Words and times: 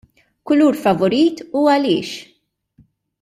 Kulur 0.51 0.77
favorit, 0.85 1.43
u 1.61 1.69
għaliex? 1.73 2.15